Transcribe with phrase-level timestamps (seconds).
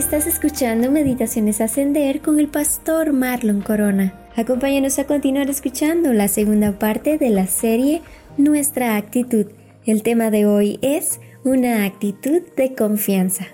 [0.00, 4.18] Estás escuchando Meditaciones Ascender con el pastor Marlon Corona.
[4.34, 8.00] Acompáñanos a continuar escuchando la segunda parte de la serie
[8.38, 9.48] Nuestra actitud.
[9.84, 13.46] El tema de hoy es una actitud de confianza.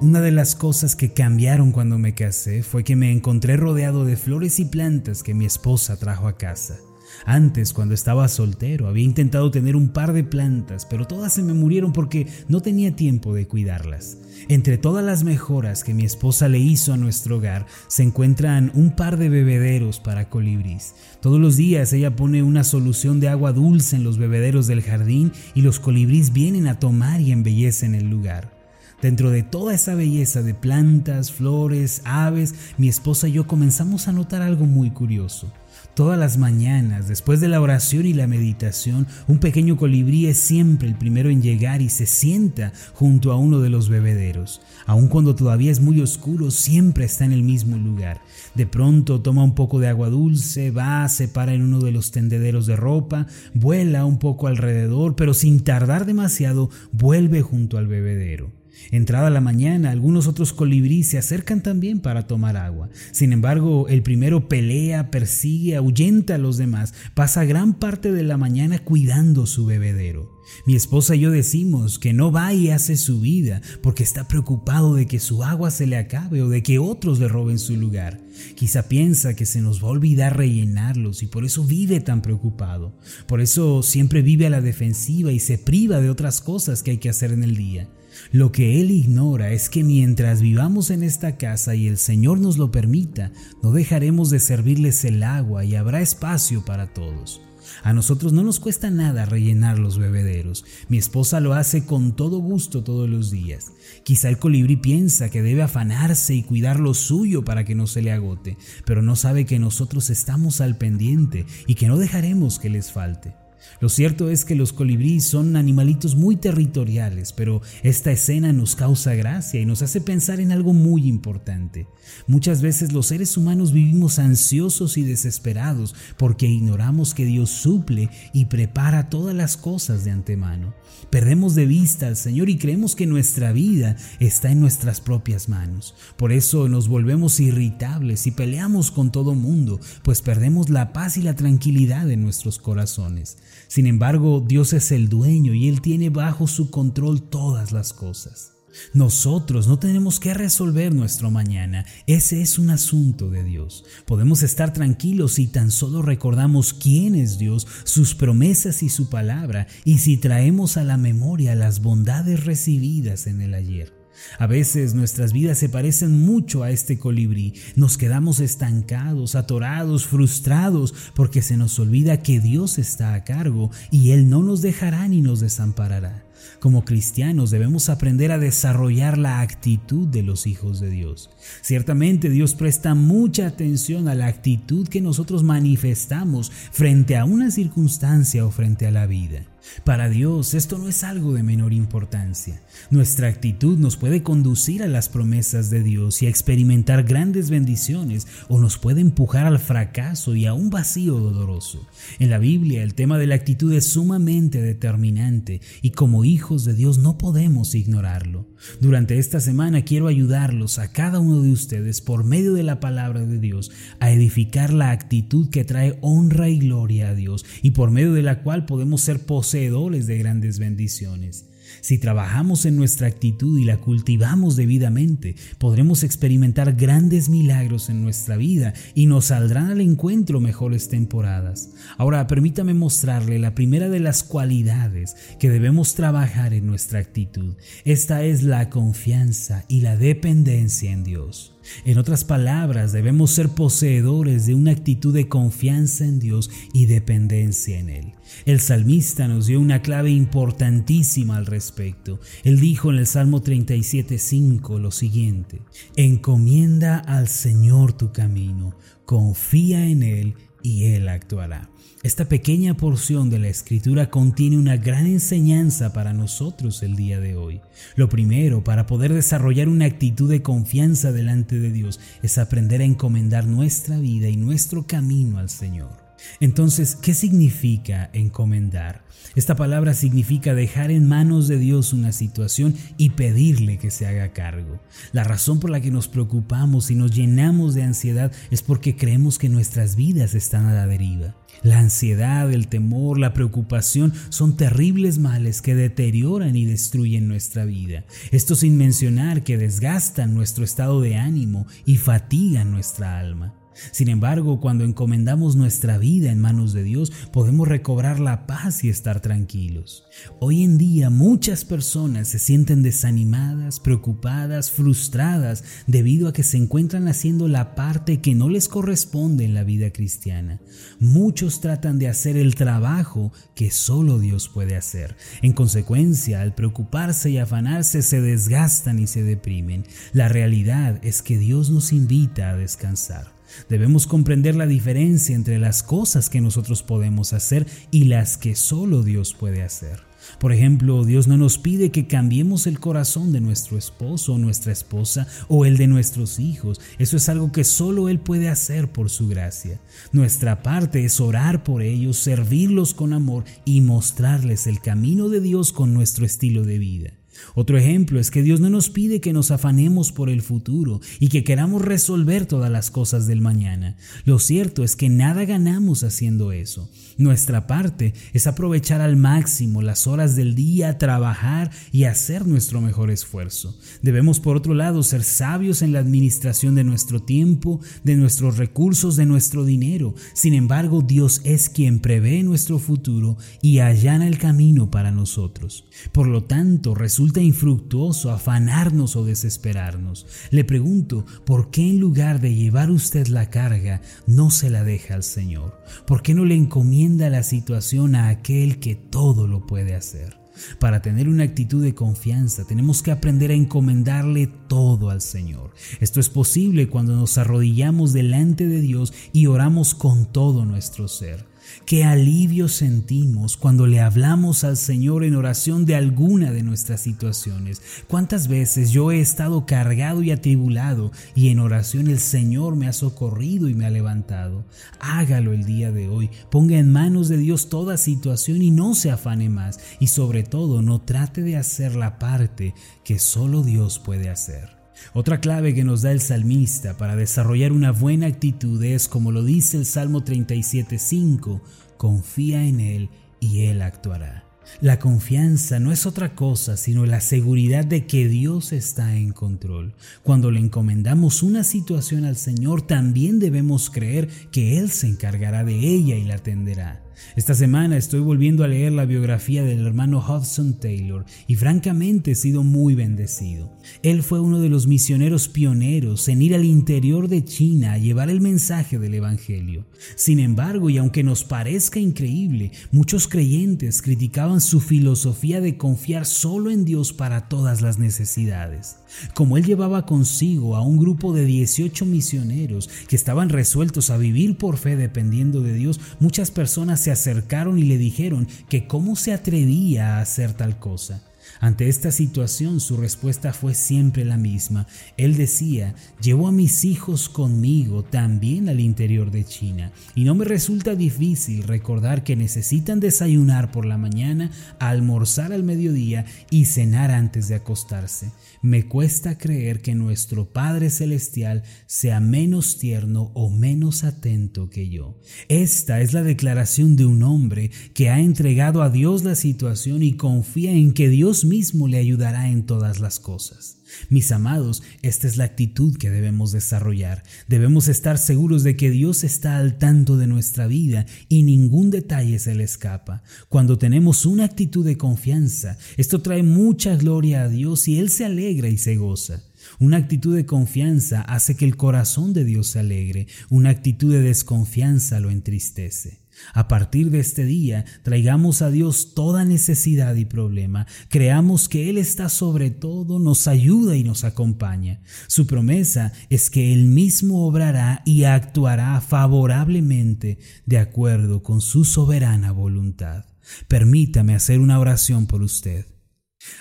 [0.00, 4.16] Una de las cosas que cambiaron cuando me casé fue que me encontré rodeado de
[4.16, 6.78] flores y plantas que mi esposa trajo a casa.
[7.24, 11.52] Antes, cuando estaba soltero, había intentado tener un par de plantas, pero todas se me
[11.52, 14.18] murieron porque no tenía tiempo de cuidarlas.
[14.48, 18.94] Entre todas las mejoras que mi esposa le hizo a nuestro hogar, se encuentran un
[18.94, 20.94] par de bebederos para colibrís.
[21.20, 25.32] Todos los días ella pone una solución de agua dulce en los bebederos del jardín
[25.54, 28.57] y los colibrís vienen a tomar y embellecen el lugar.
[29.00, 34.12] Dentro de toda esa belleza de plantas, flores, aves, mi esposa y yo comenzamos a
[34.12, 35.52] notar algo muy curioso.
[35.94, 40.88] Todas las mañanas, después de la oración y la meditación, un pequeño colibrí es siempre
[40.88, 44.60] el primero en llegar y se sienta junto a uno de los bebederos.
[44.86, 48.20] Aun cuando todavía es muy oscuro, siempre está en el mismo lugar.
[48.54, 52.10] De pronto toma un poco de agua dulce, va, se para en uno de los
[52.10, 58.52] tendederos de ropa, vuela un poco alrededor, pero sin tardar demasiado, vuelve junto al bebedero.
[58.90, 62.88] Entrada la mañana, algunos otros colibríes se acercan también para tomar agua.
[63.12, 68.36] Sin embargo, el primero pelea, persigue, ahuyenta a los demás, pasa gran parte de la
[68.36, 70.38] mañana cuidando su bebedero.
[70.66, 74.94] Mi esposa y yo decimos que no va y hace su vida porque está preocupado
[74.94, 78.20] de que su agua se le acabe o de que otros le roben su lugar.
[78.54, 82.96] Quizá piensa que se nos va a olvidar rellenarlos y por eso vive tan preocupado.
[83.26, 86.98] Por eso siempre vive a la defensiva y se priva de otras cosas que hay
[86.98, 87.88] que hacer en el día.
[88.32, 92.58] Lo que él ignora es que mientras vivamos en esta casa y el Señor nos
[92.58, 97.40] lo permita, no dejaremos de servirles el agua y habrá espacio para todos.
[97.82, 100.64] A nosotros no nos cuesta nada rellenar los bebederos.
[100.88, 103.72] Mi esposa lo hace con todo gusto todos los días.
[104.04, 108.02] Quizá el colibrí piensa que debe afanarse y cuidar lo suyo para que no se
[108.02, 112.70] le agote, pero no sabe que nosotros estamos al pendiente y que no dejaremos que
[112.70, 113.34] les falte.
[113.80, 119.14] Lo cierto es que los colibríes son animalitos muy territoriales, pero esta escena nos causa
[119.14, 121.86] gracia y nos hace pensar en algo muy importante.
[122.26, 128.46] Muchas veces los seres humanos vivimos ansiosos y desesperados porque ignoramos que Dios suple y
[128.46, 130.74] prepara todas las cosas de antemano.
[131.10, 135.94] Perdemos de vista al Señor y creemos que nuestra vida está en nuestras propias manos.
[136.16, 141.22] Por eso nos volvemos irritables y peleamos con todo mundo, pues perdemos la paz y
[141.22, 143.38] la tranquilidad en nuestros corazones.
[143.68, 148.52] Sin embargo, Dios es el dueño y Él tiene bajo su control todas las cosas.
[148.92, 153.84] Nosotros no tenemos que resolver nuestro mañana, ese es un asunto de Dios.
[154.06, 159.66] Podemos estar tranquilos si tan solo recordamos quién es Dios, sus promesas y su palabra,
[159.84, 163.97] y si traemos a la memoria las bondades recibidas en el ayer.
[164.38, 167.54] A veces nuestras vidas se parecen mucho a este colibrí.
[167.76, 174.10] Nos quedamos estancados, atorados, frustrados, porque se nos olvida que Dios está a cargo y
[174.10, 176.24] Él no nos dejará ni nos desamparará.
[176.60, 181.30] Como cristianos debemos aprender a desarrollar la actitud de los hijos de Dios.
[181.62, 188.44] Ciertamente Dios presta mucha atención a la actitud que nosotros manifestamos frente a una circunstancia
[188.44, 189.44] o frente a la vida.
[189.84, 192.60] Para Dios esto no es algo de menor importancia.
[192.90, 198.26] Nuestra actitud nos puede conducir a las promesas de Dios y a experimentar grandes bendiciones
[198.48, 201.86] o nos puede empujar al fracaso y a un vacío doloroso.
[202.18, 206.74] En la Biblia el tema de la actitud es sumamente determinante y como hijos de
[206.74, 208.46] Dios no podemos ignorarlo.
[208.80, 213.24] Durante esta semana quiero ayudarlos a cada uno de ustedes por medio de la palabra
[213.24, 213.70] de Dios
[214.00, 218.22] a edificar la actitud que trae honra y gloria a Dios y por medio de
[218.22, 219.24] la cual podemos ser
[219.58, 221.46] de grandes bendiciones.
[221.80, 228.36] Si trabajamos en nuestra actitud y la cultivamos debidamente, podremos experimentar grandes milagros en nuestra
[228.36, 231.70] vida y nos saldrán al encuentro mejores temporadas.
[231.98, 237.56] Ahora, permítame mostrarle la primera de las cualidades que debemos trabajar en nuestra actitud.
[237.84, 241.57] Esta es la confianza y la dependencia en Dios.
[241.84, 247.78] En otras palabras, debemos ser poseedores de una actitud de confianza en Dios y dependencia
[247.78, 248.12] en Él.
[248.44, 252.20] El salmista nos dio una clave importantísima al respecto.
[252.44, 255.60] Él dijo en el Salmo 37.5 lo siguiente,
[255.96, 261.68] encomienda al Señor tu camino, confía en Él y Él actuará.
[262.04, 267.36] Esta pequeña porción de la escritura contiene una gran enseñanza para nosotros el día de
[267.36, 267.60] hoy.
[267.96, 272.84] Lo primero, para poder desarrollar una actitud de confianza delante de Dios, es aprender a
[272.84, 276.07] encomendar nuestra vida y nuestro camino al Señor.
[276.40, 279.04] Entonces, ¿qué significa encomendar?
[279.34, 284.32] Esta palabra significa dejar en manos de Dios una situación y pedirle que se haga
[284.32, 284.80] cargo.
[285.12, 289.38] La razón por la que nos preocupamos y nos llenamos de ansiedad es porque creemos
[289.38, 291.36] que nuestras vidas están a la deriva.
[291.62, 298.04] La ansiedad, el temor, la preocupación son terribles males que deterioran y destruyen nuestra vida.
[298.30, 303.57] Esto sin mencionar que desgastan nuestro estado de ánimo y fatigan nuestra alma.
[303.92, 308.88] Sin embargo, cuando encomendamos nuestra vida en manos de Dios, podemos recobrar la paz y
[308.88, 310.04] estar tranquilos.
[310.40, 317.08] Hoy en día muchas personas se sienten desanimadas, preocupadas, frustradas debido a que se encuentran
[317.08, 320.60] haciendo la parte que no les corresponde en la vida cristiana.
[321.00, 325.16] Muchos tratan de hacer el trabajo que solo Dios puede hacer.
[325.42, 329.84] En consecuencia, al preocuparse y afanarse se desgastan y se deprimen.
[330.12, 333.37] La realidad es que Dios nos invita a descansar.
[333.68, 339.02] Debemos comprender la diferencia entre las cosas que nosotros podemos hacer y las que solo
[339.02, 340.08] Dios puede hacer.
[340.38, 344.72] Por ejemplo, Dios no nos pide que cambiemos el corazón de nuestro esposo o nuestra
[344.72, 346.80] esposa o el de nuestros hijos.
[346.98, 349.80] Eso es algo que solo Él puede hacer por su gracia.
[350.12, 355.72] Nuestra parte es orar por ellos, servirlos con amor y mostrarles el camino de Dios
[355.72, 357.17] con nuestro estilo de vida.
[357.54, 361.28] Otro ejemplo es que Dios no nos pide que nos afanemos por el futuro y
[361.28, 363.96] que queramos resolver todas las cosas del mañana.
[364.24, 366.90] Lo cierto es que nada ganamos haciendo eso.
[367.16, 373.10] Nuestra parte es aprovechar al máximo las horas del día, trabajar y hacer nuestro mejor
[373.10, 373.76] esfuerzo.
[374.02, 379.16] Debemos por otro lado ser sabios en la administración de nuestro tiempo, de nuestros recursos,
[379.16, 380.14] de nuestro dinero.
[380.34, 385.84] Sin embargo, Dios es quien prevé nuestro futuro y allana el camino para nosotros.
[386.12, 390.26] Por lo tanto, resulta resulta infructuoso afanarnos o desesperarnos.
[390.50, 395.14] Le pregunto, ¿por qué en lugar de llevar usted la carga, no se la deja
[395.14, 395.78] al Señor?
[396.06, 400.38] ¿Por qué no le encomienda la situación a aquel que todo lo puede hacer?
[400.80, 405.74] Para tener una actitud de confianza tenemos que aprender a encomendarle todo al Señor.
[406.00, 411.46] Esto es posible cuando nos arrodillamos delante de Dios y oramos con todo nuestro ser.
[411.86, 417.82] Qué alivio sentimos cuando le hablamos al Señor en oración de alguna de nuestras situaciones.
[418.08, 422.92] Cuántas veces yo he estado cargado y atribulado y en oración el Señor me ha
[422.92, 424.64] socorrido y me ha levantado.
[425.00, 426.30] Hágalo el día de hoy.
[426.50, 429.80] Ponga en manos de Dios toda situación y no se afane más.
[430.00, 434.77] Y sobre todo no trate de hacer la parte que solo Dios puede hacer.
[435.12, 439.44] Otra clave que nos da el salmista para desarrollar una buena actitud es, como lo
[439.44, 441.60] dice el Salmo 37.5,
[441.96, 444.44] confía en Él y Él actuará.
[444.80, 449.94] La confianza no es otra cosa sino la seguridad de que Dios está en control.
[450.22, 455.78] Cuando le encomendamos una situación al Señor, también debemos creer que Él se encargará de
[455.78, 457.07] ella y la atenderá.
[457.36, 462.34] Esta semana estoy volviendo a leer la biografía del hermano Hudson Taylor y francamente he
[462.34, 463.72] sido muy bendecido.
[464.02, 468.30] Él fue uno de los misioneros pioneros en ir al interior de China a llevar
[468.30, 469.86] el mensaje del Evangelio.
[470.16, 476.70] Sin embargo, y aunque nos parezca increíble, muchos creyentes criticaban su filosofía de confiar solo
[476.70, 478.96] en Dios para todas las necesidades.
[479.34, 484.56] Como él llevaba consigo a un grupo de 18 misioneros que estaban resueltos a vivir
[484.56, 489.32] por fe dependiendo de Dios, muchas personas se acercaron y le dijeron que cómo se
[489.32, 491.27] atrevía a hacer tal cosa.
[491.60, 494.86] Ante esta situación su respuesta fue siempre la misma.
[495.16, 500.44] Él decía, llevo a mis hijos conmigo también al interior de China y no me
[500.44, 507.48] resulta difícil recordar que necesitan desayunar por la mañana, almorzar al mediodía y cenar antes
[507.48, 508.32] de acostarse.
[508.62, 515.18] Me cuesta creer que nuestro Padre Celestial sea menos tierno o menos atento que yo.
[515.48, 520.14] Esta es la declaración de un hombre que ha entregado a Dios la situación y
[520.14, 523.78] confía en que Dios mismo le ayudará en todas las cosas.
[524.10, 527.22] Mis amados, esta es la actitud que debemos desarrollar.
[527.48, 532.38] Debemos estar seguros de que Dios está al tanto de nuestra vida y ningún detalle
[532.38, 533.22] se le escapa.
[533.48, 538.24] Cuando tenemos una actitud de confianza, esto trae mucha gloria a Dios y Él se
[538.24, 539.42] alegra y se goza.
[539.80, 544.22] Una actitud de confianza hace que el corazón de Dios se alegre, una actitud de
[544.22, 546.20] desconfianza lo entristece.
[546.54, 551.98] A partir de este día, traigamos a Dios toda necesidad y problema, creamos que Él
[551.98, 555.00] está sobre todo, nos ayuda y nos acompaña.
[555.26, 562.52] Su promesa es que Él mismo obrará y actuará favorablemente de acuerdo con su soberana
[562.52, 563.24] voluntad.
[563.66, 565.86] Permítame hacer una oración por usted.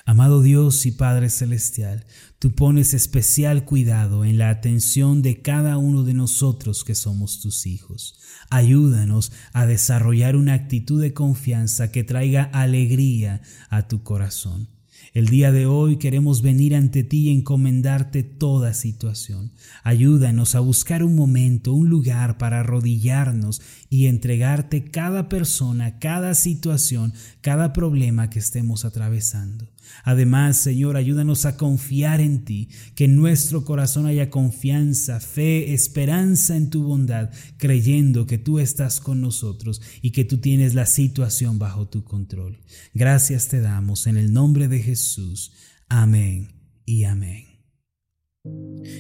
[0.06, 2.06] Amado Dios y Padre Celestial,
[2.40, 7.66] tú pones especial cuidado en la atención de cada uno de nosotros que somos tus
[7.66, 8.20] hijos.
[8.50, 14.77] Ayúdanos a desarrollar una actitud de confianza que traiga alegría a tu corazón.
[15.18, 19.52] El día de hoy queremos venir ante ti y encomendarte toda situación.
[19.82, 23.60] Ayúdanos a buscar un momento, un lugar para arrodillarnos
[23.90, 29.68] y entregarte cada persona, cada situación, cada problema que estemos atravesando.
[30.04, 36.56] Además, Señor, ayúdanos a confiar en ti, que en nuestro corazón haya confianza, fe, esperanza
[36.56, 41.60] en tu bondad, creyendo que tú estás con nosotros y que tú tienes la situación
[41.60, 42.60] bajo tu control.
[42.94, 45.52] Gracias te damos en el nombre de Jesús.
[45.90, 46.50] Amén
[46.86, 47.46] y amén.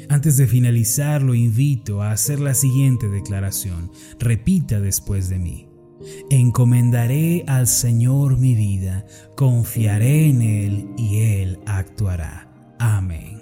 [0.10, 3.92] Antes de finalizar, lo invito a hacer la siguiente declaración.
[4.20, 5.67] Repita después de mí.
[6.30, 12.50] Encomendaré al Señor mi vida, confiaré en Él y Él actuará.
[12.80, 13.42] Amén.